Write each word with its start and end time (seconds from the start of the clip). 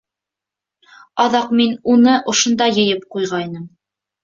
Аҙаҡ 1.25 1.51
мин 1.61 1.77
уны 1.97 2.17
ошонда 2.35 2.71
йыйып 2.79 3.07
ҡуйғайным. 3.15 3.71